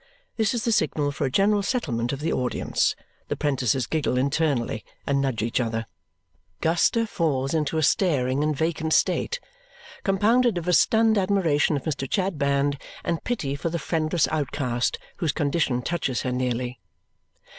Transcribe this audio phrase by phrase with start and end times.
[0.35, 2.95] This is the signal for a general settlement of the audience.
[3.27, 5.85] The 'prentices giggle internally and nudge each other.
[6.59, 9.39] Guster falls into a staring and vacant state,
[10.03, 12.09] compounded of a stunned admiration of Mr.
[12.09, 16.79] Chadband and pity for the friendless outcast whose condition touches her nearly.